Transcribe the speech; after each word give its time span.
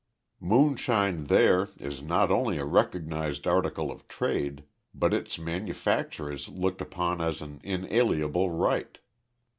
Moonshine 0.39 1.25
there 1.25 1.67
is 1.77 2.01
not 2.01 2.31
only 2.31 2.57
a 2.57 2.65
recognized 2.65 3.45
article 3.45 3.91
of 3.91 4.07
trade, 4.07 4.63
but 4.95 5.13
its 5.13 5.37
manufacture 5.37 6.31
is 6.31 6.49
looked 6.49 6.81
upon 6.81 7.21
as 7.21 7.39
an 7.39 7.61
inalienable 7.63 8.49
right. 8.49 8.97